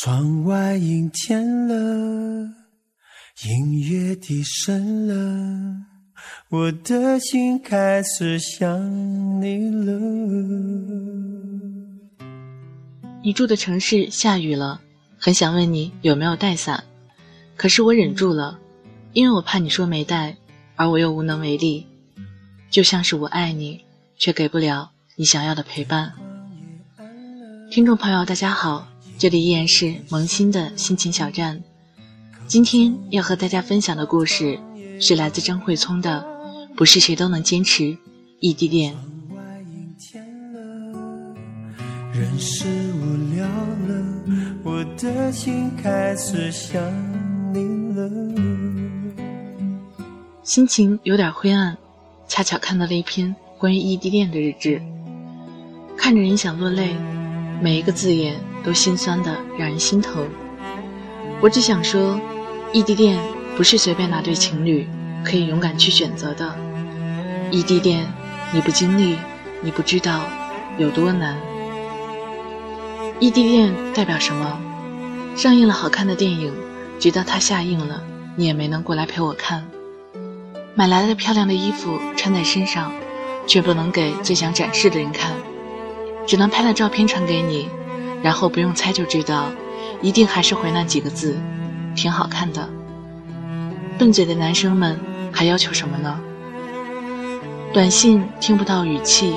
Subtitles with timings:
[0.00, 1.74] 窗外阴天了，
[3.42, 5.74] 音乐低声了，
[6.50, 9.98] 我的心开始想你了。
[13.24, 14.80] 你住的城市下雨了，
[15.18, 16.84] 很想问你有没有带伞，
[17.56, 18.56] 可是我忍住了，
[19.14, 20.36] 因为我怕你说没带，
[20.76, 21.88] 而我又无能为力。
[22.70, 23.84] 就像是我爱你，
[24.16, 26.12] 却给不了你想要的陪伴。
[27.68, 28.86] 听众朋友，大家好，
[29.18, 31.60] 这里依然是萌新的心情小站。
[32.46, 34.56] 今天要和大家分享的故事
[35.00, 36.24] 是来自张慧聪的
[36.76, 37.98] 《不是谁都能坚持
[38.38, 38.94] 异地恋》。
[42.14, 44.04] 人是无聊了，
[44.62, 46.80] 我的心开始想
[47.52, 47.58] 你
[47.94, 48.08] 了。
[50.44, 51.76] 心情有点灰暗。
[52.28, 54.80] 恰巧看到了一篇关于异地恋的日志，
[55.96, 56.94] 看着人想落泪，
[57.60, 60.28] 每一个字眼都心酸的让人心疼。
[61.40, 62.20] 我只想说，
[62.70, 63.18] 异地恋
[63.56, 64.86] 不是随便哪对情侣
[65.24, 66.54] 可以勇敢去选择的。
[67.50, 68.06] 异地恋，
[68.52, 69.16] 你不经历，
[69.62, 70.20] 你不知道
[70.76, 71.34] 有多难。
[73.18, 74.60] 异地恋代表什么？
[75.34, 76.52] 上映了好看的电影，
[77.00, 78.02] 直到它下映了，
[78.36, 79.66] 你也没能过来陪我看。
[80.74, 82.92] 买来了漂亮的衣服穿在身上，
[83.46, 85.32] 却不能给最想展示的人看，
[86.26, 87.70] 只能拍了照片传给你，
[88.22, 89.50] 然后不用猜就知道，
[90.02, 91.36] 一定还是回那几个字，
[91.94, 92.68] 挺好看的。
[93.98, 94.98] 笨嘴的男生们
[95.32, 96.20] 还要求什么呢？
[97.72, 99.34] 短信听不到语气，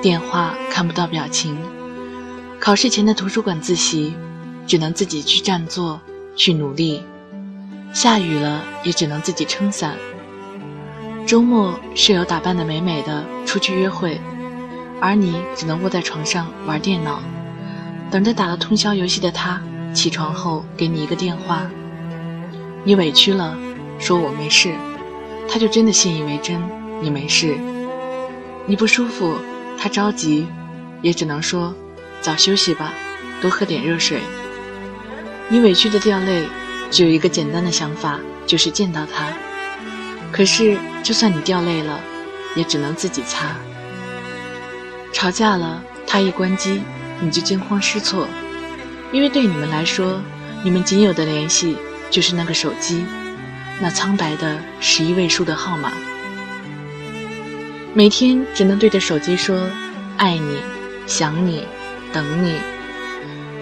[0.00, 1.56] 电话看不到表情，
[2.60, 4.14] 考试前的图书馆自习，
[4.66, 6.00] 只能自己去占座
[6.36, 7.02] 去努力，
[7.92, 9.96] 下雨了也只能自己撑伞。
[11.26, 14.20] 周末，室友打扮的美美的出去约会，
[15.00, 17.20] 而你只能窝在床上玩电脑，
[18.12, 19.58] 等着打了通宵游戏的他
[19.94, 21.62] 起床后给你一个电话。
[22.84, 23.56] 你委屈了，
[23.98, 24.74] 说我没事，
[25.48, 26.60] 他就真的信以为真，
[27.00, 27.56] 你没事。
[28.66, 29.38] 你不舒服，
[29.78, 30.46] 他着急，
[31.00, 31.74] 也只能说
[32.20, 32.92] 早休息吧，
[33.40, 34.20] 多喝点热水。
[35.48, 36.46] 你委屈的掉泪，
[36.90, 39.32] 只有一个简单的想法，就是见到他。
[40.30, 41.98] 可是，就算你掉泪了，
[42.56, 43.56] 也只能自己擦。
[45.14, 46.82] 吵架了，他一关机，
[47.22, 48.26] 你就惊慌失措，
[49.12, 50.20] 因为对你们来说，
[50.64, 51.76] 你们仅有的联系
[52.10, 53.04] 就是那个手机，
[53.80, 55.92] 那苍白的十一位数的号码。
[57.94, 59.70] 每天只能对着手机说
[60.18, 60.58] “爱你
[61.06, 61.64] ”“想你
[62.12, 62.56] ”“等你”，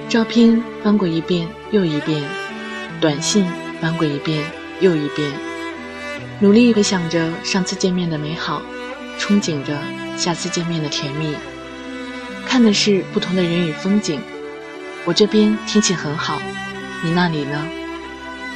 [0.09, 2.23] 照片翻过一遍又一遍，
[2.99, 3.45] 短信
[3.79, 4.43] 翻过一遍
[4.81, 5.31] 又一遍。
[6.39, 8.63] 努力回想着上次见面的美好，
[9.19, 9.77] 憧憬着
[10.17, 11.35] 下次见面的甜蜜。
[12.47, 14.21] 看的是不同的人与风景。
[15.05, 16.41] 我这边天气很好，
[17.03, 17.65] 你那里呢？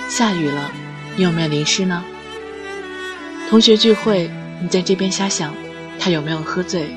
[0.08, 0.70] 下雨了，
[1.16, 2.04] 你有没有淋湿呢？
[3.48, 4.30] 同学聚会，
[4.60, 5.54] 你在这边瞎想，
[5.98, 6.94] 他有没有喝醉？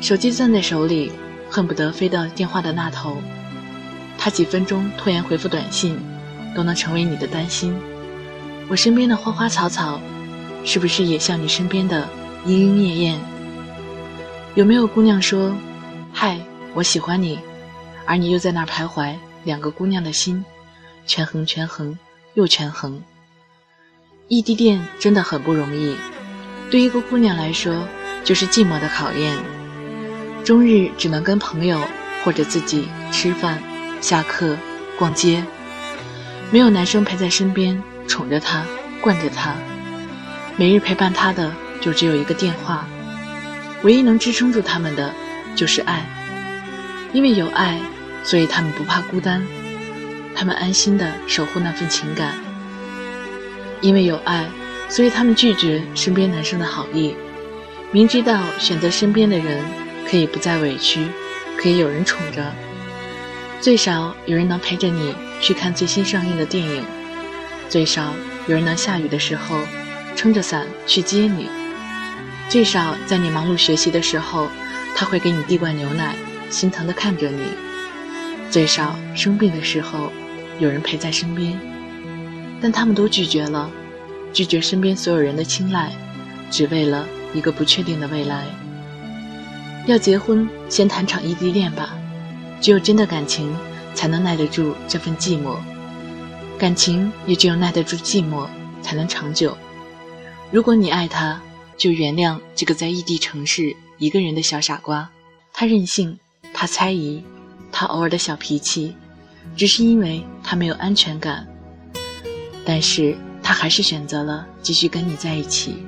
[0.00, 1.12] 手机攥在手里，
[1.50, 3.22] 恨不得飞到电话的那头。
[4.16, 5.98] 他几分钟拖延回复短信，
[6.54, 7.74] 都能成为你的担心。
[8.68, 10.00] 我身边的花花草草，
[10.64, 12.08] 是不是也像你身边的
[12.46, 13.20] 莺莺燕燕？
[14.54, 15.54] 有没有姑娘说
[16.16, 16.38] ：“嗨，
[16.74, 17.40] 我喜欢你”，
[18.06, 19.16] 而你又在那儿徘徊？
[19.42, 20.42] 两个姑娘的心，
[21.06, 21.98] 权衡权衡
[22.34, 23.02] 又权衡。
[24.28, 25.96] 异地恋真的很不容易，
[26.70, 27.86] 对一个姑娘来说，
[28.22, 29.36] 就是寂寞的考验。
[30.44, 31.80] 终日只能跟朋友
[32.24, 33.60] 或者自己吃饭、
[34.00, 34.56] 下课、
[34.96, 35.44] 逛街，
[36.52, 37.82] 没有男生陪在身边。
[38.06, 38.64] 宠着她，
[39.00, 39.56] 惯着她，
[40.56, 42.86] 每日陪伴她的就只有一个电话。
[43.82, 45.12] 唯一能支撑住他们的，
[45.54, 46.04] 就是爱。
[47.12, 47.78] 因为有爱，
[48.22, 49.46] 所以他们不怕孤单，
[50.34, 52.34] 他们安心的守护那份情感。
[53.80, 54.46] 因为有爱，
[54.88, 57.14] 所以他们拒绝身边男生的好意，
[57.92, 59.62] 明知道选择身边的人
[60.10, 61.06] 可以不再委屈，
[61.56, 62.42] 可以有人宠着，
[63.60, 66.82] 最少有人能陪着你去看最新上映的电影。
[67.68, 68.12] 最少
[68.46, 69.60] 有人能下雨的时候
[70.16, 71.48] 撑着伞去接你，
[72.48, 74.48] 最少在你忙碌学习的时候，
[74.94, 76.14] 他会给你递罐牛奶，
[76.50, 77.42] 心疼地看着你。
[78.50, 80.12] 最少生病的时候
[80.60, 81.58] 有人陪在身边，
[82.60, 83.68] 但他们都拒绝了，
[84.32, 85.90] 拒绝身边所有人的青睐，
[86.50, 88.44] 只为了一个不确定的未来。
[89.86, 91.94] 要结婚，先谈场异地恋吧，
[92.60, 93.54] 只有真的感情
[93.94, 95.56] 才能耐得住这份寂寞。
[96.56, 98.46] 感情也只有耐得住寂寞，
[98.80, 99.56] 才能长久。
[100.52, 101.42] 如果你爱他，
[101.76, 103.74] 就原谅这个在异地城市
[104.04, 105.08] 一个人的小傻瓜
[105.50, 106.18] 他任性
[106.52, 107.24] 他猜疑
[107.72, 108.94] 他偶尔的小脾气
[109.56, 111.46] 只是因为他没有安全感。
[112.66, 115.82] 但是他还是选择了继续跟你在一起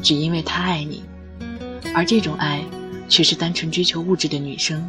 [0.00, 1.02] 只因为他爱你。
[1.92, 2.62] 而这种爱
[3.08, 4.88] 却是单纯追求物质的女生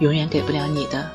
[0.00, 1.10] 永远给不了你的。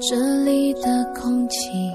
[0.00, 1.85] 这里的空气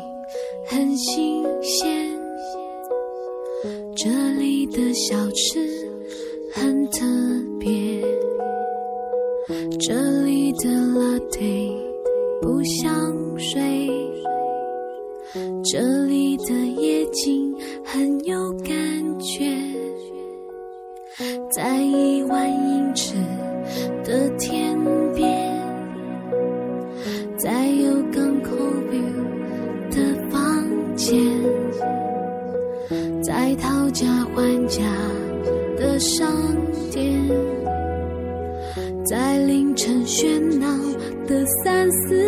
[11.42, 11.76] 睡
[12.40, 12.94] 不想
[13.40, 13.71] 睡
[41.92, 42.21] 思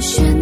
[0.00, 0.39] 选择。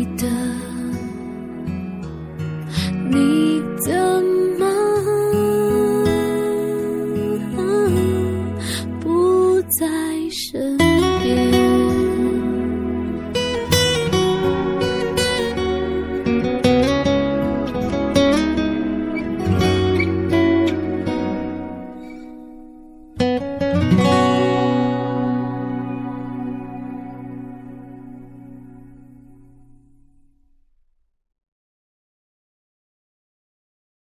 [0.00, 0.26] 记得
[3.10, 3.49] 你